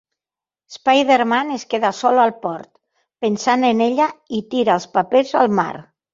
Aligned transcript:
Spiderman 0.75 1.51
es 1.55 1.65
queda 1.73 1.91
sol 1.97 2.17
al 2.23 2.33
port, 2.47 2.71
pensant 3.27 3.67
en 3.71 3.85
ella 3.91 4.09
i 4.41 4.43
tira 4.57 4.77
els 4.81 4.91
papers 4.99 5.37
al 5.45 5.55
mar. 5.63 5.71